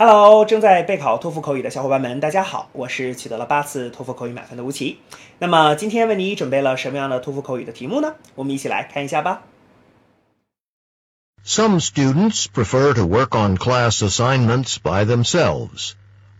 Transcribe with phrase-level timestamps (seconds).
[0.00, 4.98] Hello，正在备考托福口语的小伙伴们，大家好，我是取得了八次托福口语满分的吴奇。
[5.38, 8.14] 那么今天为你准备了什么样的托福口语的题目呢？
[8.34, 9.42] 我们一起来看一下吧。
[11.44, 15.94] Some students prefer to work on class assignments by themselves.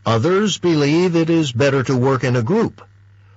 [0.04, 2.82] Others believe it is better to work in a group.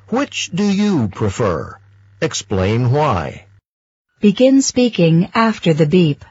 [0.10, 1.78] Which do you prefer?
[2.20, 3.46] Explain why.
[4.20, 6.26] Begin speaking after the beep.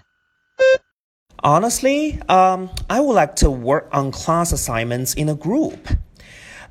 [1.43, 5.89] Honestly, um, I would like to work on class assignments in a group.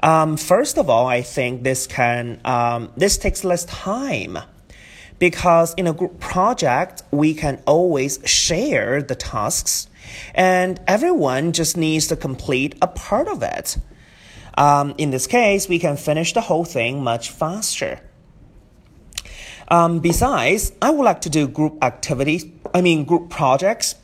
[0.03, 4.39] Um, first of all, I think this can um, this takes less time
[5.19, 9.89] because in a group project we can always share the tasks,
[10.35, 13.77] and everyone just needs to complete a part of it.
[14.57, 18.01] Um, in this case, we can finish the whole thing much faster.
[19.69, 22.47] Um, besides, I would like to do group activities.
[22.75, 23.97] I mean, group projects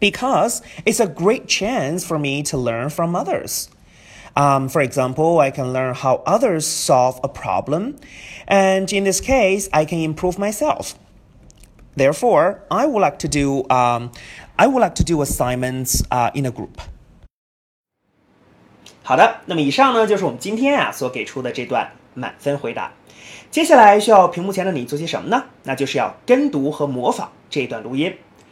[0.00, 3.68] because it's a great chance for me to learn from others.
[4.36, 7.94] Um, for example, I can learn how others solve a problem,
[8.48, 10.94] and in this case, I can improve myself.
[11.96, 14.10] Therefore, I would like to do um,
[14.56, 16.80] I would like to do assignments uh, in a group.
[19.04, 22.90] 好的，那么以上呢就是我们今天啊所给出的这段满分回答。
[23.52, 25.44] 接下来需要屏幕前的你做些什么呢？
[25.62, 28.16] 那就是要跟读和模仿这段录音。